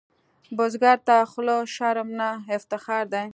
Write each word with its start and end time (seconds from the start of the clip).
بزګر 0.57 0.97
ته 1.07 1.15
خوله 1.31 1.57
شرم 1.75 2.09
نه، 2.19 2.29
افتخار 2.57 3.03
دی 3.13 3.23